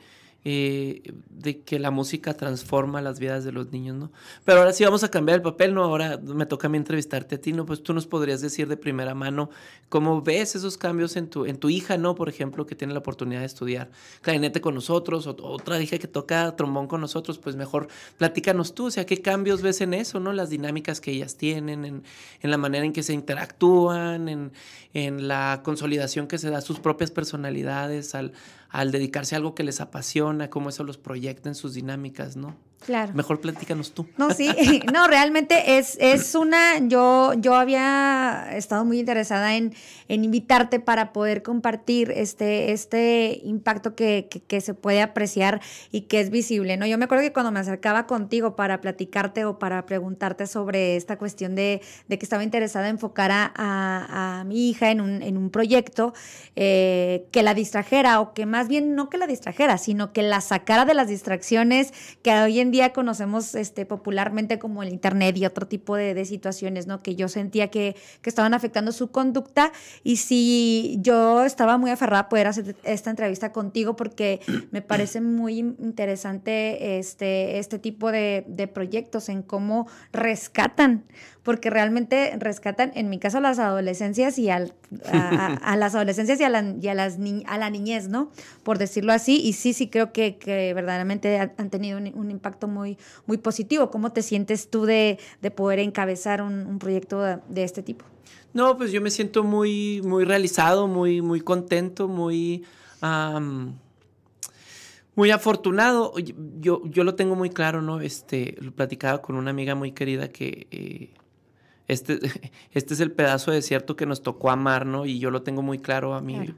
eh, 0.50 1.02
de 1.30 1.60
que 1.60 1.78
la 1.78 1.92
música 1.92 2.34
transforma 2.34 3.02
las 3.02 3.20
vidas 3.20 3.44
de 3.44 3.52
los 3.52 3.74
niños, 3.74 3.98
¿no? 3.98 4.14
Pero 4.46 4.60
ahora 4.60 4.72
sí 4.72 4.86
vamos 4.86 5.04
a 5.04 5.12
cambiar 5.12 5.36
el 5.36 5.42
papel, 5.42 5.74
¿no? 5.74 5.84
Ahora 5.84 6.22
me 6.24 6.46
toca 6.46 6.68
a 6.68 6.70
mí 6.70 6.78
entrevistarte 6.78 7.36
a 7.36 7.42
ti, 7.42 7.52
¿no? 7.52 7.66
Pues 7.66 7.84
tú 7.84 7.94
nos 7.94 8.08
podrías 8.08 8.40
decir 8.40 8.70
de 8.70 8.78
primera 8.78 9.14
mano 9.14 9.50
cómo 9.90 10.22
ves 10.22 10.56
esos 10.56 10.78
cambios 10.78 11.18
en 11.18 11.30
tu, 11.30 11.46
en 11.46 11.58
tu 11.58 11.70
hija, 11.70 11.98
¿no? 11.98 12.16
Por 12.16 12.30
ejemplo, 12.30 12.66
que 12.66 12.76
tiene 12.76 12.94
la 12.94 13.00
oportunidad 13.00 13.42
de 13.42 13.46
estudiar 13.46 13.92
clarinete 14.22 14.62
con 14.62 14.74
nosotros, 14.74 15.28
o 15.28 15.36
otra 15.42 15.82
hija 15.82 15.98
que 15.98 16.08
toca 16.08 16.56
trombón 16.56 16.88
con 16.88 17.02
nosotros, 17.02 17.40
pues 17.40 17.58
mejor 17.58 17.90
platícanos 18.18 18.74
tú, 18.74 18.86
o 18.86 18.92
sea, 18.92 19.06
qué 19.06 19.22
cambios 19.22 19.62
ves 19.62 19.82
en 19.82 19.94
eso, 19.94 20.22
¿no? 20.22 20.32
Las 20.32 20.50
dinámicas 20.50 21.02
que 21.02 21.12
ellas 21.12 21.36
tienen, 21.36 21.84
en, 21.84 22.04
en 22.42 22.52
la 22.52 22.58
manera 22.58 22.86
en 22.86 22.94
que 22.94 23.04
se 23.04 23.12
interactúan, 23.12 24.30
en, 24.30 24.54
en 24.94 25.28
la 25.28 25.60
consolidación 25.62 26.28
que 26.28 26.38
se 26.38 26.50
da 26.50 26.60
a 26.60 26.62
sus 26.62 26.80
propias 26.80 27.12
personalidades, 27.12 28.16
al, 28.16 28.32
al 28.70 28.92
dedicarse 28.92 29.36
a 29.36 29.38
algo 29.38 29.56
que 29.56 29.64
les 29.64 29.82
apasiona, 29.82 30.50
cómo 30.50 30.70
eso 30.70 30.84
los 30.84 30.98
proyecta 30.98 31.50
en 31.50 31.56
sus 31.56 31.74
dinámicas, 31.74 32.36
¿no? 32.36 32.56
Claro. 32.86 33.14
Mejor 33.14 33.40
platícanos 33.40 33.94
tú. 33.94 34.06
No, 34.18 34.32
sí, 34.32 34.50
no, 34.94 35.08
realmente 35.08 35.78
es, 35.78 35.98
es 36.00 36.36
una, 36.36 36.80
yo, 36.80 37.34
yo 37.38 37.56
había 37.56 38.50
estado 38.54 38.84
muy 38.86 39.00
interesada 39.00 39.56
en, 39.56 39.74
en 40.10 40.26
invitarte 40.26 40.80
para 40.80 41.14
poder 41.14 41.44
compartir 41.44 42.12
este, 42.12 42.72
este 42.72 43.40
impacto 43.44 43.96
que, 43.96 44.28
que, 44.48 44.62
se 44.62 44.74
puede 44.74 45.02
apreciar 45.02 45.62
y 45.92 46.02
que 46.02 46.20
es 46.20 46.30
visible, 46.30 46.78
¿no? 46.78 46.86
Yo 46.86 46.98
me 46.98 47.06
acuerdo 47.06 47.24
que 47.24 47.32
cuando 47.32 47.52
me 47.52 47.60
acercaba 47.60 48.08
contigo 48.08 48.56
para 48.56 48.82
platicarte 48.82 49.46
o 49.46 49.60
para 49.60 49.86
preguntarte 49.86 50.48
sobre 50.48 50.96
esta 50.96 51.18
cuestión 51.18 51.56
de, 51.56 51.82
de 52.08 52.18
que 52.18 52.26
estaba 52.26 52.44
interesada 52.44 52.90
en 52.90 52.98
enfocar 52.98 53.32
a, 53.32 53.52
a, 53.56 54.44
mi 54.44 54.70
hija 54.70 54.90
en 54.92 55.02
un, 55.02 55.22
en 55.22 55.38
un 55.38 55.52
proyecto 55.52 56.14
eh, 56.56 57.28
que 57.32 57.44
la 57.44 57.54
distrajera 57.54 58.20
o 58.20 58.34
que 58.34 58.46
más 58.46 58.58
más 58.58 58.68
bien 58.68 58.96
no 58.96 59.08
que 59.12 59.20
la 59.20 59.28
distrajera, 59.28 59.78
sino 59.78 60.14
que 60.14 60.24
la 60.24 60.42
sacara 60.42 60.84
de 60.84 60.96
las 60.96 61.08
distracciones 61.08 61.94
que 62.24 62.32
hoy 62.34 62.60
en 62.60 62.67
día 62.72 62.94
conocemos 62.94 63.56
este, 63.56 63.86
popularmente 63.86 64.60
como 64.60 64.84
el 64.84 64.90
Internet 64.90 65.38
y 65.38 65.46
otro 65.46 65.68
tipo 65.68 65.96
de, 65.96 66.26
situaciones, 66.26 66.88
¿no? 66.88 67.04
Que 67.04 67.16
yo 67.16 67.28
sentía 67.28 67.70
que, 67.70 67.96
que, 68.22 68.30
estaban 68.30 68.54
afectando 68.54 68.92
su 68.92 69.12
conducta 69.12 69.72
y 70.04 70.18
si 70.18 70.98
yo 71.02 71.44
estaba 71.44 71.78
muy 71.78 71.92
aferrada 71.92 72.24
a 72.24 72.30
poder 72.30 72.48
hacer 72.48 72.76
esta 72.84 73.10
entrevista 73.10 73.52
contigo 73.52 73.96
porque 73.96 74.42
me 74.72 74.82
parece 74.82 75.22
muy 75.22 75.60
interesante 75.60 76.98
este, 76.98 77.60
este 77.60 77.80
tipo 77.80 78.12
de, 78.12 78.46
de 78.48 78.68
proyectos 78.68 79.30
en 79.30 79.44
cómo 79.44 79.88
rescatan 80.12 81.06
porque 81.48 81.70
realmente 81.70 82.36
rescatan, 82.38 82.92
en 82.94 83.10
mi 83.10 83.20
caso, 83.20 83.38
a 83.38 83.40
las 83.40 83.58
adolescencias 83.58 84.38
y 84.38 84.50
a, 84.50 84.60
las 84.60 85.96
adolescencias 85.96 86.42
y, 86.42 86.44
a 86.44 86.50
la, 86.50 87.70
niñez, 87.70 88.10
¿no? 88.10 88.32
Por 88.64 88.78
decirlo 88.78 89.14
así. 89.14 89.40
Y 89.42 89.54
sí, 89.54 89.72
sí 89.72 89.88
creo 89.88 90.12
que, 90.12 90.38
verdaderamente 90.76 91.40
han 91.40 91.70
tenido 91.70 92.00
un, 92.00 92.32
impacto 92.32 92.68
muy, 92.68 92.98
positivo. 93.42 93.90
¿Cómo 93.90 94.12
te 94.12 94.24
sientes 94.24 94.70
tú 94.70 94.84
de, 94.84 95.20
poder 95.56 95.80
encabezar 95.80 96.42
un, 96.42 96.80
proyecto 96.80 97.22
de, 97.22 97.64
este 97.64 97.82
tipo? 97.82 98.04
No, 98.54 98.76
pues 98.76 98.92
yo 98.92 99.00
me 99.00 99.10
siento 99.10 99.46
muy, 99.46 100.02
realizado, 100.26 100.86
muy, 100.90 101.22
muy 101.22 101.40
contento, 101.40 102.10
muy... 102.10 102.66
muy 105.16 105.32
afortunado. 105.32 106.14
Yo, 106.60 106.82
yo 106.84 107.06
lo 107.06 107.16
tengo 107.16 107.38
muy 107.38 107.52
claro, 107.52 107.82
¿no? 107.82 108.02
Este, 108.02 108.58
lo 108.60 108.74
platicaba 108.74 109.22
con 109.22 109.38
una 109.38 109.52
amiga 109.52 109.76
muy 109.76 109.94
querida 109.94 110.28
que 110.28 110.68
eh, 110.72 111.14
este, 111.88 112.20
este 112.72 112.94
es 112.94 113.00
el 113.00 113.12
pedazo 113.12 113.52
de 113.52 113.58
desierto 113.58 113.96
que 113.96 114.06
nos 114.06 114.22
tocó 114.22 114.50
amar, 114.50 114.86
¿no? 114.86 115.06
Y 115.06 115.20
yo 115.20 115.32
lo 115.32 115.42
tengo 115.42 115.62
muy 115.62 115.80
claro 115.80 116.14
a 116.14 116.22
mí. 116.22 116.54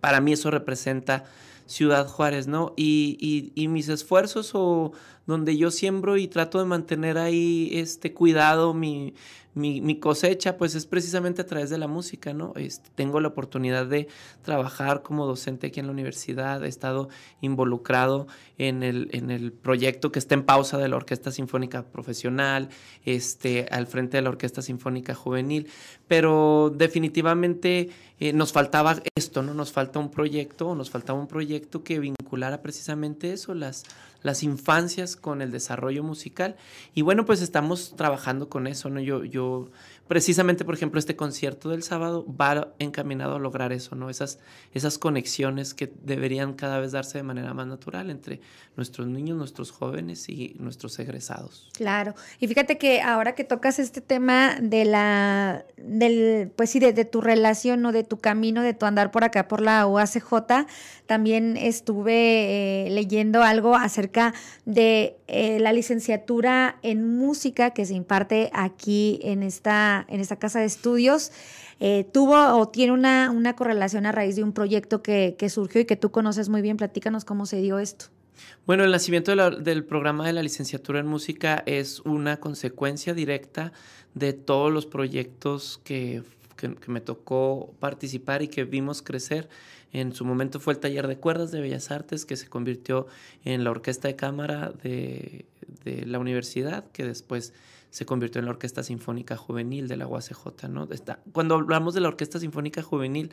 Para 0.00 0.20
mí 0.20 0.32
eso 0.32 0.50
representa 0.50 1.24
Ciudad 1.66 2.06
Juárez, 2.06 2.46
¿no? 2.46 2.74
Y, 2.76 3.16
y, 3.20 3.60
y, 3.60 3.68
mis 3.68 3.88
esfuerzos 3.88 4.52
o 4.54 4.92
donde 5.26 5.56
yo 5.56 5.70
siembro 5.70 6.16
y 6.16 6.28
trato 6.28 6.58
de 6.58 6.64
mantener 6.64 7.18
ahí 7.18 7.70
este 7.72 8.12
cuidado, 8.12 8.74
mi, 8.74 9.14
mi, 9.56 9.98
cosecha 9.98 10.58
pues 10.58 10.74
es 10.74 10.84
precisamente 10.84 11.40
a 11.40 11.46
través 11.46 11.70
de 11.70 11.78
la 11.78 11.88
música, 11.88 12.34
¿no? 12.34 12.52
Este, 12.56 12.90
tengo 12.94 13.20
la 13.20 13.28
oportunidad 13.28 13.86
de 13.86 14.06
trabajar 14.42 15.02
como 15.02 15.26
docente 15.26 15.68
aquí 15.68 15.80
en 15.80 15.86
la 15.86 15.92
universidad, 15.92 16.62
he 16.62 16.68
estado 16.68 17.08
involucrado 17.40 18.26
en 18.58 18.82
el, 18.82 19.08
en 19.12 19.30
el 19.30 19.52
proyecto 19.52 20.12
que 20.12 20.18
está 20.18 20.34
en 20.34 20.44
pausa 20.44 20.76
de 20.76 20.88
la 20.88 20.96
Orquesta 20.96 21.32
Sinfónica 21.32 21.84
Profesional, 21.84 22.68
este, 23.06 23.66
al 23.70 23.86
frente 23.86 24.18
de 24.18 24.22
la 24.22 24.28
Orquesta 24.28 24.60
Sinfónica 24.60 25.14
Juvenil, 25.14 25.68
pero 26.06 26.70
definitivamente 26.76 27.88
eh, 28.20 28.34
nos 28.34 28.52
faltaba 28.52 29.00
esto, 29.14 29.42
¿no? 29.42 29.54
Nos 29.54 29.72
falta 29.72 29.98
un 29.98 30.10
proyecto, 30.10 30.74
nos 30.74 30.90
faltaba 30.90 31.18
un 31.18 31.28
proyecto 31.28 31.82
que 31.82 31.98
vinculara 31.98 32.60
precisamente 32.60 33.32
eso, 33.32 33.54
las, 33.54 33.84
las 34.26 34.42
infancias 34.42 35.14
con 35.14 35.40
el 35.40 35.52
desarrollo 35.52 36.02
musical. 36.02 36.56
Y 36.94 37.02
bueno, 37.02 37.24
pues 37.24 37.40
estamos 37.40 37.94
trabajando 37.96 38.48
con 38.48 38.66
eso, 38.66 38.90
¿no? 38.90 39.00
Yo, 39.00 39.24
yo 39.24 39.70
precisamente, 40.08 40.64
por 40.64 40.74
ejemplo, 40.74 40.98
este 40.98 41.16
concierto 41.16 41.68
del 41.68 41.82
sábado 41.82 42.26
va 42.28 42.72
encaminado 42.78 43.36
a 43.36 43.38
lograr 43.38 43.72
eso, 43.72 43.96
¿no? 43.96 44.10
Esas, 44.10 44.38
esas 44.72 44.98
conexiones 44.98 45.74
que 45.74 45.92
deberían 46.02 46.54
cada 46.54 46.78
vez 46.78 46.92
darse 46.92 47.18
de 47.18 47.24
manera 47.24 47.54
más 47.54 47.66
natural 47.66 48.10
entre 48.10 48.40
nuestros 48.76 49.06
niños, 49.06 49.36
nuestros 49.36 49.70
jóvenes 49.70 50.28
y 50.28 50.56
nuestros 50.58 50.98
egresados. 50.98 51.68
Claro. 51.74 52.14
Y 52.38 52.46
fíjate 52.46 52.78
que 52.78 53.00
ahora 53.00 53.34
que 53.34 53.44
tocas 53.44 53.78
este 53.78 54.00
tema 54.00 54.56
de 54.60 54.84
la, 54.84 55.64
del, 55.76 56.52
pues 56.54 56.70
sí, 56.70 56.78
de, 56.78 57.04
tu 57.04 57.20
relación 57.20 57.84
o 57.86 57.92
de 57.92 58.04
tu 58.04 58.18
camino, 58.18 58.62
de 58.62 58.74
tu 58.74 58.86
andar 58.86 59.10
por 59.10 59.24
acá, 59.24 59.48
por 59.48 59.60
la 59.60 59.86
UACJ, 59.86 60.66
también 61.06 61.56
estuve 61.56 62.86
eh, 62.86 62.90
leyendo 62.90 63.42
algo 63.42 63.74
acerca 63.74 64.34
de 64.64 65.16
eh, 65.28 65.58
la 65.60 65.72
licenciatura 65.72 66.78
en 66.82 67.16
música 67.16 67.70
que 67.70 67.86
se 67.86 67.94
imparte 67.94 68.50
aquí 68.52 69.20
en 69.22 69.42
esta 69.42 69.95
en 70.08 70.20
esta 70.20 70.36
casa 70.36 70.60
de 70.60 70.66
estudios, 70.66 71.32
eh, 71.78 72.08
tuvo 72.12 72.58
o 72.58 72.68
tiene 72.68 72.92
una, 72.92 73.30
una, 73.30 73.54
correlación 73.54 74.06
a 74.06 74.12
raíz 74.12 74.36
de 74.36 74.42
un 74.42 74.52
proyecto 74.52 75.02
que, 75.02 75.36
surgió 75.50 75.80
y 75.80 75.84
que 75.84 75.96
tú 75.96 76.10
conoces 76.10 76.48
muy 76.48 76.62
bien. 76.62 76.76
Platícanos 76.76 77.24
cómo 77.24 77.46
se 77.46 77.60
dio 77.60 77.78
esto. 77.78 78.06
Bueno, 78.66 78.84
el 78.84 78.90
nacimiento 78.90 79.34
del 79.50 79.84
programa 79.84 80.26
de 80.26 80.32
la 80.32 80.42
licenciatura 80.42 81.00
en 81.00 81.06
música 81.06 81.62
es 81.66 82.00
una 82.00 82.38
consecuencia 82.38 83.14
directa 83.14 83.72
de 84.14 84.32
todos 84.32 84.72
los 84.72 84.86
proyectos 84.86 85.80
que, 85.84 86.22
me 86.86 87.02
tocó 87.02 87.74
participar 87.78 88.42
y 88.42 88.48
que 88.48 88.64
vimos 88.64 89.02
crecer. 89.02 89.48
En 89.92 90.14
su 90.14 90.24
momento 90.24 90.58
fue 90.58 90.72
el 90.72 90.80
taller 90.80 91.06
de 91.06 91.18
cuerdas 91.18 91.50
de 91.50 91.60
Bellas 91.60 91.90
Artes, 91.90 92.24
que 92.24 92.36
se 92.36 92.48
convirtió 92.48 93.06
en 93.44 93.62
la 93.62 93.70
orquesta 93.70 94.08
de 94.08 94.16
cámara 94.16 94.72
de, 94.82 95.44
de 95.84 96.06
la 96.06 96.18
universidad, 96.18 96.84
que 96.92 97.04
después 97.04 97.52
se 97.90 98.06
convirtió 98.06 98.38
en 98.38 98.44
la 98.44 98.52
Orquesta 98.52 98.82
Sinfónica 98.82 99.36
Juvenil 99.36 99.88
de 99.88 99.96
la 99.96 100.06
UACJ. 100.06 100.68
¿no? 100.68 100.88
Está, 100.90 101.20
cuando 101.32 101.54
hablamos 101.54 101.94
de 101.94 102.00
la 102.00 102.08
Orquesta 102.08 102.38
Sinfónica 102.38 102.82
Juvenil, 102.82 103.32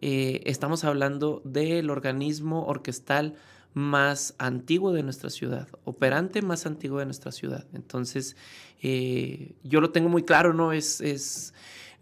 eh, 0.00 0.42
estamos 0.44 0.84
hablando 0.84 1.40
del 1.44 1.90
organismo 1.90 2.66
orquestal 2.66 3.34
más 3.72 4.34
antiguo 4.38 4.92
de 4.92 5.02
nuestra 5.02 5.30
ciudad, 5.30 5.68
operante 5.84 6.42
más 6.42 6.66
antiguo 6.66 6.98
de 6.98 7.06
nuestra 7.06 7.32
ciudad. 7.32 7.66
Entonces, 7.72 8.36
eh, 8.82 9.52
yo 9.64 9.80
lo 9.80 9.90
tengo 9.90 10.08
muy 10.08 10.22
claro, 10.22 10.52
¿no? 10.54 10.72
Es, 10.72 11.00
es, 11.00 11.54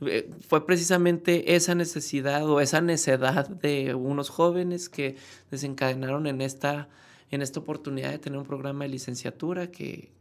eh, 0.02 0.30
fue 0.46 0.66
precisamente 0.66 1.54
esa 1.54 1.74
necesidad 1.74 2.48
o 2.48 2.60
esa 2.60 2.80
necedad 2.80 3.48
de 3.48 3.94
unos 3.94 4.28
jóvenes 4.28 4.88
que 4.88 5.16
desencadenaron 5.50 6.26
en 6.26 6.42
esta 6.42 6.88
en 7.32 7.40
esta 7.40 7.60
oportunidad 7.60 8.10
de 8.10 8.18
tener 8.18 8.38
un 8.38 8.44
programa 8.44 8.84
de 8.84 8.90
licenciatura 8.90 9.70
que, 9.70 10.12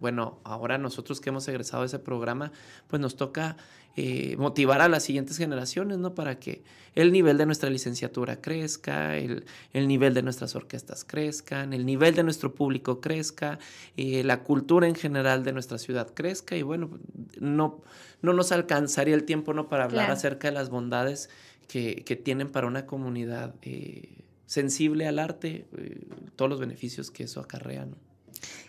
bueno, 0.00 0.40
ahora 0.44 0.78
nosotros 0.78 1.20
que 1.20 1.28
hemos 1.28 1.46
egresado 1.46 1.82
de 1.82 1.88
ese 1.88 1.98
programa, 1.98 2.52
pues 2.88 3.00
nos 3.00 3.16
toca 3.16 3.56
eh, 3.96 4.36
motivar 4.38 4.80
a 4.80 4.88
las 4.88 5.02
siguientes 5.02 5.36
generaciones, 5.36 5.98
¿no? 5.98 6.14
Para 6.14 6.38
que 6.38 6.62
el 6.94 7.12
nivel 7.12 7.36
de 7.36 7.44
nuestra 7.44 7.68
licenciatura 7.68 8.40
crezca, 8.40 9.16
el, 9.16 9.44
nivel 9.74 10.14
de 10.14 10.22
nuestras 10.22 10.54
orquestas 10.54 11.04
crezcan, 11.04 11.72
el 11.72 11.84
nivel 11.84 12.14
de 12.14 12.22
nuestro 12.22 12.54
público 12.54 13.00
crezca, 13.00 13.58
eh, 13.96 14.24
la 14.24 14.42
cultura 14.42 14.86
en 14.86 14.94
general 14.94 15.44
de 15.44 15.52
nuestra 15.52 15.76
ciudad 15.76 16.14
crezca 16.14 16.56
y 16.56 16.62
bueno, 16.62 16.88
no, 17.38 17.82
no 18.22 18.32
nos 18.32 18.52
alcanzaría 18.52 19.14
el 19.14 19.24
tiempo, 19.24 19.54
¿no? 19.54 19.68
Para 19.68 19.84
hablar 19.84 20.10
acerca 20.10 20.48
de 20.48 20.54
las 20.54 20.70
bondades 20.70 21.28
que, 21.68 22.20
tienen 22.24 22.48
para 22.48 22.66
una 22.66 22.86
comunidad. 22.86 23.54
Eh, 23.62 24.16
sensible 24.46 25.06
al 25.06 25.20
arte, 25.20 25.68
todos 26.34 26.48
los 26.48 26.58
beneficios 26.58 27.12
que 27.12 27.22
eso 27.22 27.38
acarrea. 27.38 27.86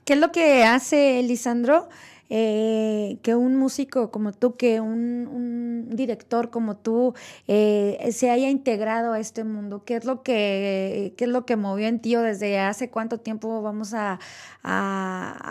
¿Qué 0.06 0.14
es 0.14 0.20
lo 0.20 0.32
que 0.32 0.64
hace 0.64 1.22
Lisandro? 1.24 1.90
Eh, 2.34 3.18
que 3.24 3.36
un 3.36 3.58
músico 3.58 4.10
como 4.10 4.32
tú, 4.32 4.56
que 4.56 4.80
un, 4.80 5.90
director 5.90 6.50
como 6.50 6.78
tú 6.78 7.14
eh, 7.50 8.10
se 8.14 8.30
haya 8.30 8.50
integrado 8.50 9.12
a 9.12 9.20
este 9.20 9.44
mundo? 9.44 9.84
¿Qué 9.84 9.98
es 9.98 10.06
lo 10.06 10.24
que, 10.24 11.14
qué 11.18 11.26
es 11.26 11.30
lo 11.30 11.46
que 11.46 11.58
movió 11.58 11.88
en 11.88 12.00
ti 12.00 12.16
o 12.16 12.22
desde 12.22 12.58
hace 12.58 12.90
cuánto 12.90 13.18
tiempo 13.18 13.62
vamos 13.62 13.94
a, 13.94 14.18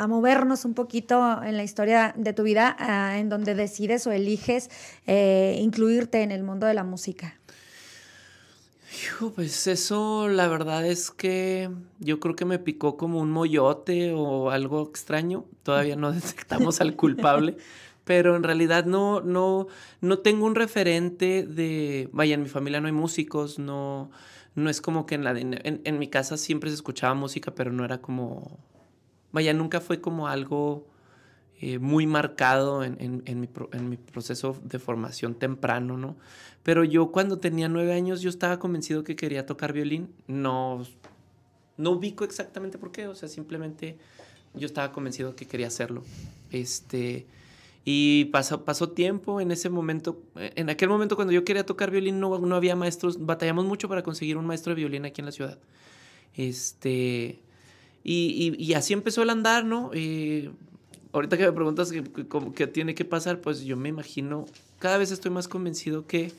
movernos 0.09 0.65
un 0.65 0.73
poquito 0.73 1.43
en 1.43 1.59
la 1.59 1.65
historia 1.65 2.15
de 2.17 2.33
tu 2.33 2.45
vida 2.45 2.75
en 3.19 3.29
donde 3.29 3.55
decides 3.55 4.07
o 4.07 4.13
eliges 4.13 4.71
incluirte 5.07 6.23
en 6.23 6.33
el 6.33 6.43
mundo 6.43 6.67
de 6.67 6.73
la 6.73 6.85
música? 6.85 7.35
Pues 9.35 9.67
eso 9.67 10.29
la 10.29 10.49
verdad 10.49 10.87
es 10.87 11.11
que 11.11 11.71
yo 11.99 12.21
creo 12.21 12.37
que 12.37 12.45
me 12.45 12.59
picó 12.59 12.97
como 12.97 13.21
un 13.21 13.31
moyote 13.31 14.13
o 14.13 14.51
algo 14.51 14.83
extraño. 14.83 15.45
Todavía 15.63 15.97
no 15.97 16.13
detectamos 16.13 16.81
al 16.81 16.97
culpable, 16.97 17.57
pero 18.05 18.37
en 18.37 18.43
realidad 18.43 18.85
no, 18.87 19.21
no, 19.21 19.69
no 20.01 20.19
tengo 20.19 20.47
un 20.47 20.55
referente 20.55 21.45
de, 21.45 22.09
vaya, 22.13 22.35
en 22.35 22.43
mi 22.43 22.49
familia 22.49 22.81
no 22.81 22.87
hay 22.89 22.93
músicos, 22.93 23.59
no, 23.59 24.11
no 24.55 24.71
es 24.71 24.81
como 24.81 25.07
que 25.07 25.15
en, 25.15 25.25
la, 25.25 25.39
en, 25.39 25.81
en 25.85 25.99
mi 25.99 26.09
casa 26.09 26.37
siempre 26.37 26.71
se 26.71 26.77
escuchaba 26.77 27.15
música, 27.15 27.55
pero 27.55 27.73
no 27.73 27.85
era 27.85 28.01
como, 28.01 28.59
vaya, 29.33 29.53
nunca 29.55 29.81
fue 29.81 30.01
como 30.01 30.27
algo 30.27 30.90
eh, 31.63 31.79
muy 31.79 32.07
marcado 32.07 32.83
en, 32.85 32.97
en, 32.99 33.41
mi, 33.41 33.49
en, 33.73 33.89
mi, 33.91 33.97
proceso 33.99 34.57
de 34.65 34.79
formación 34.79 35.35
temprano, 35.35 35.99
¿no? 35.99 36.17
Pero 36.63 36.85
yo 36.85 37.13
cuando 37.13 37.39
tenía 37.39 37.69
nueve 37.69 37.93
años 37.93 38.23
yo 38.23 38.31
estaba 38.31 38.59
convencido 38.59 39.05
que 39.05 39.15
quería 39.15 39.45
tocar 39.45 39.75
violín. 39.75 40.09
No, 40.27 40.87
no 41.77 41.91
ubico 41.91 42.25
exactamente 42.25 42.79
por 42.79 42.93
qué, 42.93 43.09
o 43.09 43.15
sea, 43.15 43.29
simplemente 43.29 43.99
yo 44.55 44.65
estaba 44.65 44.91
convencido 44.91 45.37
que 45.37 45.47
quería 45.47 45.67
hacerlo. 45.67 46.03
Este, 46.51 47.27
y 47.85 48.27
pasó, 48.27 48.65
pasó 48.65 48.93
tiempo 48.93 49.43
en 49.43 49.51
ese 49.51 49.69
momento, 49.69 50.23
en 50.37 50.71
aquel 50.71 50.89
momento 50.89 51.15
cuando 51.15 51.33
yo 51.33 51.45
quería 51.45 51.67
tocar 51.67 51.91
violín 51.91 52.21
no, 52.21 52.39
no 52.39 52.57
había 52.57 52.75
maestros, 52.75 53.27
batallamos 53.27 53.67
mucho 53.67 53.87
para 53.87 54.03
conseguir 54.03 54.39
un 54.39 54.47
maestro 54.47 54.75
de 54.75 54.77
violín 54.77 55.05
aquí 55.05 55.21
en 55.21 55.27
la 55.27 55.33
ciudad. 55.33 55.59
Este, 56.35 57.43
y, 58.03 58.55
y, 58.59 58.65
y 58.65 58.73
así 58.73 58.95
empezó 58.95 59.23
el 59.23 59.29
andar, 59.29 59.67
¿no? 59.67 59.91
Eh, 59.93 60.51
ahorita 61.13 61.37
que 61.37 61.45
me 61.45 61.53
preguntas 61.53 61.93
qué, 62.55 62.67
tiene 62.67 62.95
que 62.95 63.05
pasar, 63.05 63.41
pues 63.41 63.63
yo 63.63 63.77
me 63.77 63.89
imagino, 63.89 64.47
cada 64.79 64.99
vez 64.99 65.11
estoy 65.11 65.31
más 65.31 65.49
convencido 65.49 66.07
que 66.07 66.33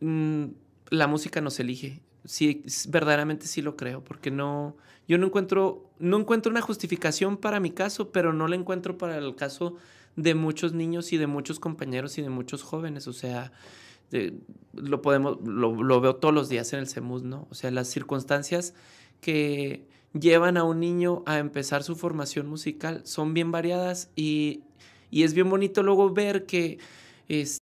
mm, 0.00 0.44
la 0.90 1.06
música 1.06 1.40
nos 1.40 1.58
elige. 1.60 2.00
sí, 2.24 2.64
verdaderamente 2.88 3.46
sí 3.46 3.62
lo 3.62 3.76
creo, 3.76 4.02
porque 4.02 4.30
no, 4.30 4.76
yo 5.06 5.18
no 5.18 5.26
encuentro, 5.26 5.90
no 5.98 6.18
encuentro 6.18 6.50
una 6.50 6.62
justificación 6.62 7.36
para 7.36 7.60
mi 7.60 7.70
caso, 7.70 8.10
pero 8.10 8.32
no 8.32 8.48
la 8.48 8.56
encuentro 8.56 8.96
para 8.96 9.18
el 9.18 9.34
caso 9.34 9.76
de 10.16 10.34
muchos 10.34 10.72
niños 10.72 11.12
y 11.12 11.18
de 11.18 11.26
muchos 11.26 11.60
compañeros 11.60 12.16
y 12.18 12.22
de 12.22 12.30
muchos 12.30 12.62
jóvenes. 12.62 13.06
O 13.06 13.12
sea, 13.12 13.52
lo 14.72 15.02
podemos, 15.02 15.38
lo, 15.42 16.00
veo 16.00 16.16
todos 16.16 16.34
los 16.34 16.48
días 16.48 16.72
en 16.72 16.80
el 16.80 16.88
CEMUS, 16.88 17.22
¿no? 17.22 17.46
O 17.50 17.54
sea, 17.54 17.70
las 17.70 17.88
circunstancias 17.88 18.74
que 19.20 19.86
llevan 20.18 20.56
a 20.56 20.64
un 20.64 20.80
niño 20.80 21.22
a 21.26 21.38
empezar 21.38 21.82
su 21.82 21.96
formación 21.96 22.46
musical 22.46 23.02
son 23.04 23.34
bien 23.34 23.50
variadas 23.50 24.10
y, 24.16 24.62
y 25.10 25.24
es 25.24 25.34
bien 25.34 25.50
bonito 25.50 25.82
luego 25.82 26.10
ver 26.10 26.46
que 26.46 26.78
este, 27.28 27.64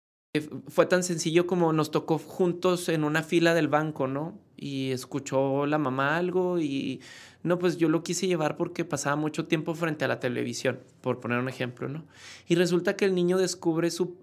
fue 0.67 0.85
tan 0.85 1.03
sencillo 1.03 1.47
como 1.47 1.73
nos 1.73 1.91
tocó 1.91 2.17
juntos 2.17 2.89
en 2.89 3.03
una 3.03 3.23
fila 3.23 3.53
del 3.53 3.67
banco, 3.67 4.07
¿no? 4.07 4.39
Y 4.57 4.91
escuchó 4.91 5.65
la 5.65 5.77
mamá 5.77 6.17
algo 6.17 6.59
y 6.59 7.01
no, 7.43 7.59
pues 7.59 7.77
yo 7.77 7.89
lo 7.89 8.03
quise 8.03 8.27
llevar 8.27 8.55
porque 8.55 8.85
pasaba 8.85 9.15
mucho 9.15 9.45
tiempo 9.45 9.75
frente 9.75 10.05
a 10.05 10.07
la 10.07 10.19
televisión, 10.19 10.79
por 11.01 11.19
poner 11.19 11.39
un 11.39 11.49
ejemplo, 11.49 11.89
¿no? 11.89 12.05
Y 12.47 12.55
resulta 12.55 12.95
que 12.95 13.05
el 13.05 13.13
niño 13.13 13.37
descubre 13.37 13.91
su, 13.91 14.15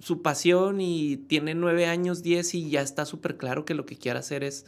su 0.00 0.22
pasión 0.22 0.80
y 0.80 1.16
tiene 1.16 1.54
nueve 1.54 1.86
años, 1.86 2.22
diez 2.22 2.54
y 2.54 2.70
ya 2.70 2.82
está 2.82 3.04
súper 3.04 3.36
claro 3.36 3.64
que 3.64 3.74
lo 3.74 3.86
que 3.86 3.96
quiere 3.96 4.18
hacer 4.18 4.44
es 4.44 4.66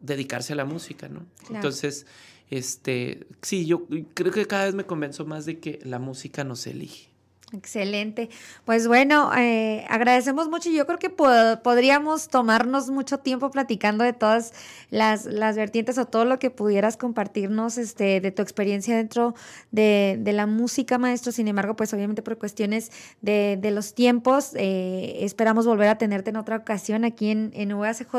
dedicarse 0.00 0.52
a 0.52 0.56
la 0.56 0.64
música, 0.64 1.08
¿no? 1.08 1.26
Entonces, 1.50 2.06
este, 2.50 3.26
sí, 3.42 3.66
yo 3.66 3.86
creo 4.14 4.32
que 4.32 4.46
cada 4.46 4.64
vez 4.64 4.74
me 4.74 4.84
convenzo 4.84 5.26
más 5.26 5.44
de 5.44 5.58
que 5.58 5.80
la 5.84 5.98
música 5.98 6.44
nos 6.44 6.66
elige. 6.66 7.08
Excelente. 7.52 8.28
Pues 8.66 8.86
bueno, 8.86 9.30
eh, 9.34 9.86
agradecemos 9.88 10.50
mucho. 10.50 10.68
Yo 10.68 10.86
creo 10.86 10.98
que 10.98 11.08
podríamos 11.08 12.28
tomarnos 12.28 12.90
mucho 12.90 13.18
tiempo 13.18 13.50
platicando 13.50 14.04
de 14.04 14.12
todas 14.12 14.52
las, 14.90 15.24
las, 15.24 15.56
vertientes 15.56 15.96
o 15.96 16.04
todo 16.04 16.26
lo 16.26 16.38
que 16.38 16.50
pudieras 16.50 16.98
compartirnos 16.98 17.78
este, 17.78 18.20
de 18.20 18.30
tu 18.32 18.42
experiencia 18.42 18.96
dentro 18.96 19.34
de, 19.70 20.20
la 20.26 20.46
música, 20.46 20.98
maestro. 20.98 21.32
Sin 21.32 21.48
embargo, 21.48 21.74
pues 21.74 21.94
obviamente 21.94 22.20
por 22.20 22.36
cuestiones 22.36 22.92
de, 23.22 23.58
los 23.72 23.94
tiempos, 23.94 24.52
eh, 24.54 25.20
esperamos 25.20 25.66
volver 25.66 25.88
a 25.88 25.96
tenerte 25.96 26.30
en 26.30 26.36
otra 26.36 26.56
ocasión 26.56 27.06
aquí 27.06 27.30
en, 27.30 27.50
en 27.54 27.72
UACJ 27.72 28.14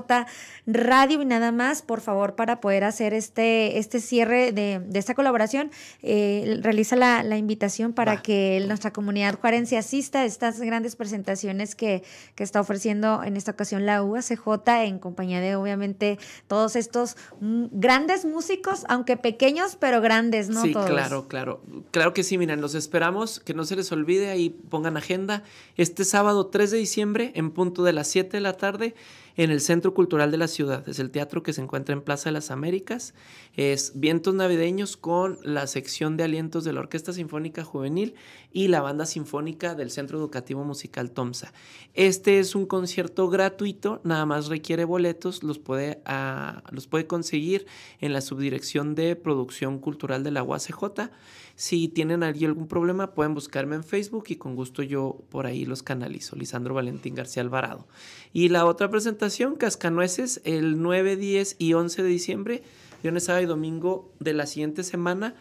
Radio 0.66 1.22
y 1.22 1.26
nada 1.26 1.52
más, 1.52 1.84
por 1.84 2.02
favor, 2.02 2.36
para 2.36 2.60
poder 2.62 2.84
hacer 2.84 3.14
este, 3.14 3.78
este 3.78 4.00
cierre 4.00 4.52
de, 4.52 4.82
esta 4.96 5.14
colaboración, 5.14 5.70
eh, 6.02 6.58
realiza 6.62 6.96
la, 6.96 7.38
invitación 7.38 7.94
para 7.94 8.22
que 8.22 8.64
nuestra 8.68 8.92
comunidad 8.92 9.19
comunidad 9.20 9.78
asista 9.78 10.22
a 10.22 10.26
estas 10.26 10.60
grandes 10.60 10.96
presentaciones 10.96 11.76
que, 11.76 12.04
que, 12.36 12.44
está 12.44 12.62
ofreciendo 12.62 13.24
en 13.24 13.38
esta 13.38 13.52
ocasión 13.52 13.86
la 13.86 14.04
UACJ 14.04 14.68
en 14.84 15.00
compañía 15.00 15.42
de 15.42 15.56
obviamente 15.56 16.18
todos 16.48 16.76
estos 16.76 17.18
grandes 17.40 18.26
músicos, 18.26 18.86
aunque 18.90 19.18
pequeños, 19.18 19.76
pero 19.76 20.02
grandes, 20.02 20.50
¿no? 20.50 20.62
Sí, 20.62 20.74
claro, 20.74 21.28
claro. 21.28 21.62
Claro 21.92 22.14
que 22.14 22.24
sí, 22.24 22.38
miren, 22.38 22.62
los 22.62 22.76
esperamos, 22.76 23.40
que 23.40 23.54
no 23.54 23.66
se 23.66 23.76
les 23.76 23.92
olvide, 23.92 24.30
ahí 24.30 24.50
pongan 24.50 24.98
agenda. 24.98 25.44
Este 25.76 26.06
sábado 26.06 26.48
3 26.48 26.72
de 26.72 26.78
diciembre, 26.78 27.32
en 27.36 27.52
punto 27.52 27.84
de 27.84 27.94
las 27.94 28.08
7 28.08 28.38
de 28.38 28.42
la 28.42 28.54
tarde, 28.54 28.96
en 29.40 29.52
el 29.52 29.62
Centro 29.62 29.94
Cultural 29.94 30.32
de 30.32 30.38
la 30.38 30.50
Ciudad. 30.50 30.88
Es 30.90 31.00
el 31.00 31.12
teatro 31.12 31.44
que 31.44 31.54
se 31.54 31.62
encuentra 31.62 31.94
en 31.94 32.02
Plaza 32.02 32.28
de 32.28 32.34
las 32.34 32.52
Américas. 32.52 33.14
Es 33.56 33.94
Vientos 33.96 34.34
Navideños 34.34 34.98
con 34.98 35.40
la 35.44 35.66
sección 35.66 36.18
de 36.18 36.26
alientos 36.26 36.66
de 36.66 36.74
la 36.74 36.82
Orquesta 36.82 37.14
Sinfónica 37.14 37.64
Juvenil 37.64 38.16
y 38.52 38.68
la 38.68 38.82
Banda 38.82 39.06
Sinfónica 39.06 39.76
del 39.76 39.92
Centro 39.92 40.18
Educativo 40.18 40.66
Musical 40.66 41.12
Tomsa. 41.12 41.54
Este 41.94 42.40
es 42.40 42.54
un 42.54 42.66
concierto 42.66 43.30
gratuito, 43.30 44.02
nada 44.04 44.26
más 44.26 44.48
requiere 44.48 44.84
boletos, 44.84 45.42
los 45.42 45.58
puede, 45.58 46.02
ah, 46.04 46.62
los 46.72 46.88
puede 46.88 47.08
conseguir 47.08 47.66
en 48.02 48.12
la 48.12 48.20
Subdirección 48.20 48.94
de 48.94 49.16
Producción 49.16 49.80
Cultural 49.80 50.22
de 50.22 50.32
la 50.32 50.44
UACJ. 50.44 51.12
Si 51.56 51.90
tienen 51.90 52.24
algún 52.24 52.68
problema, 52.68 53.14
pueden 53.14 53.34
buscarme 53.34 53.76
en 53.76 53.84
Facebook 53.84 54.26
y 54.30 54.38
con 54.38 54.56
gusto 54.56 54.82
yo 54.82 55.18
por 55.30 55.46
ahí 55.46 55.66
los 55.66 55.84
canalizo. 55.84 56.38
Lisandro 56.38 56.74
Valentín 56.74 57.16
García 57.16 57.44
Alvarado. 57.44 57.86
Y 58.32 58.48
la 58.48 58.66
otra 58.66 58.90
presentación, 58.90 59.29
Cascanueces, 59.58 60.42
el 60.44 60.82
9, 60.82 61.16
10 61.16 61.58
y 61.60 61.74
11 61.74 62.02
de 62.02 62.10
diciembre, 62.10 62.64
viernes, 63.04 63.26
sábado 63.26 63.44
y 63.44 63.48
domingo 63.48 64.12
de 64.20 64.34
la 64.34 64.48
siguiente 64.48 64.84
semana. 64.84 65.36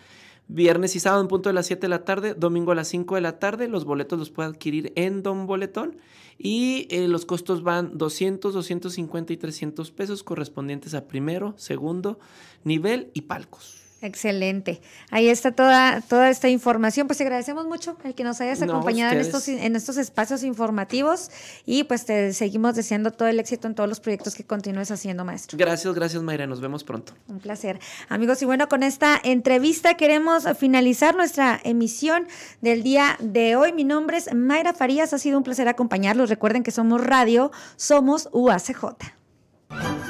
Viernes 0.47 0.97
y 0.97 1.01
sábado 1.01 1.23
en 1.23 1.29
punto 1.29 1.49
de 1.49 1.55
las 1.55 1.67
7 1.67 1.83
de 1.83 1.89
la 1.89 2.05
tarde, 2.05 2.35
domingo 2.35 2.73
a 2.73 2.75
las 2.75 2.89
5 2.89 3.15
de 3.15 3.21
la 3.21 3.39
tarde. 3.39 3.69
Los 3.69 3.85
boletos 3.85 4.19
los 4.19 4.31
puede 4.31 4.49
adquirir 4.49 4.93
en 4.95 5.23
Don 5.23 5.47
Boletón. 5.47 5.97
Y 6.39 6.87
eh, 6.91 7.09
los 7.09 7.27
costos 7.27 7.63
van 7.63 7.97
200, 7.99 8.55
250 8.55 9.33
y 9.33 9.37
300 9.37 9.91
pesos 9.91 10.23
correspondientes 10.23 10.95
a 10.95 11.09
primero, 11.09 11.55
segundo 11.57 12.19
nivel 12.65 13.11
y 13.13 13.23
palcos. 13.23 13.78
Excelente. 14.01 14.81
Ahí 15.11 15.29
está 15.29 15.51
toda, 15.51 16.01
toda 16.03 16.31
esta 16.31 16.49
información. 16.49 17.09
Pues 17.09 17.19
te 17.19 17.25
agradecemos 17.25 17.67
mucho 17.67 17.97
el 18.05 18.15
que 18.15 18.23
nos 18.23 18.41
hayas 18.41 18.63
acompañado 18.63 19.13
en 19.13 19.19
estos, 19.19 19.49
en 19.49 19.75
estos 19.75 19.97
espacios 19.97 20.45
informativos 20.45 21.31
y 21.67 21.85
pues 21.85 22.05
te 22.05 22.33
seguimos 22.33 22.77
deseando 22.77 23.11
todo 23.11 23.27
el 23.27 23.41
éxito 23.41 23.67
en 23.67 23.75
todos 23.75 23.89
los 23.89 23.99
proyectos 23.99 24.37
que 24.37 24.45
continúes 24.45 24.93
haciendo, 24.93 25.25
maestro. 25.25 25.59
Gracias, 25.59 25.93
gracias 25.95 26.23
Mayra. 26.23 26.47
Nos 26.47 26.61
vemos 26.61 26.85
pronto. 26.85 27.15
Un 27.27 27.41
placer. 27.41 27.81
Amigos, 28.09 28.41
y 28.43 28.45
bueno, 28.45 28.69
con 28.69 28.85
esta 28.85 29.21
entrevista 29.23 29.95
queremos 29.95 30.45
finalizar 30.57 31.17
nuestra 31.17 31.61
emisión 31.65 32.29
del 32.61 32.85
día 32.85 33.17
de 33.21 33.57
hoy. 33.57 33.73
Mi 33.73 33.83
nombre 33.83 34.19
es 34.19 34.33
Mayra 34.33 34.75
Farías. 34.75 35.13
Ha 35.13 35.19
sido 35.19 35.39
un 35.39 35.45
placer 35.45 35.67
acompañarlos. 35.67 36.31
Recuerden 36.31 36.63
que 36.63 36.71
somos 36.71 37.05
radio, 37.05 37.51
somos 37.77 38.29
UACJ. 38.33 39.18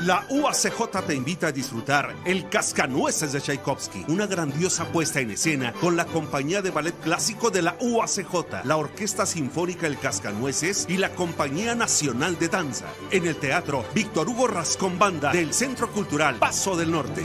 La 0.05 0.25
UACJ 0.31 1.07
te 1.09 1.15
invita 1.15 1.49
a 1.49 1.53
disfrutar 1.53 2.15
El 2.25 2.49
Cascanueces 2.49 3.33
de 3.33 3.41
Tchaikovsky, 3.41 4.05
una 4.07 4.29
grandiosa 4.29 4.85
puesta 4.93 5.19
en 5.21 5.33
escena 5.33 5.73
con 5.73 5.97
la 5.97 6.05
compañía 6.05 6.63
de 6.63 6.71
ballet 6.71 6.95
clásico 7.01 7.51
de 7.51 7.63
la 7.63 7.77
UACJ, 7.81 8.65
la 8.65 8.77
Orquesta 8.77 9.27
Sinfónica 9.27 9.89
El 9.89 9.99
Cascanueces 9.99 10.87
y 10.89 10.99
la 10.99 11.11
Compañía 11.11 11.75
Nacional 11.75 12.39
de 12.39 12.47
Danza, 12.47 12.87
en 13.11 13.27
el 13.27 13.35
Teatro 13.35 13.85
Víctor 13.93 14.29
Hugo 14.29 14.47
Rascón 14.47 15.01
Banda 15.01 15.33
del 15.33 15.53
Centro 15.53 15.91
Cultural 15.91 16.37
Paso 16.37 16.77
del 16.77 16.93
Norte. 16.93 17.25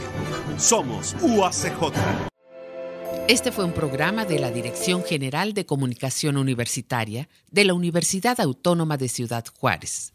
Somos 0.58 1.14
UACJ. 1.22 1.92
Este 3.28 3.52
fue 3.52 3.64
un 3.66 3.72
programa 3.72 4.24
de 4.24 4.40
la 4.40 4.50
Dirección 4.50 5.04
General 5.04 5.54
de 5.54 5.64
Comunicación 5.64 6.36
Universitaria 6.36 7.28
de 7.52 7.64
la 7.66 7.74
Universidad 7.74 8.40
Autónoma 8.40 8.96
de 8.96 9.08
Ciudad 9.08 9.44
Juárez. 9.60 10.13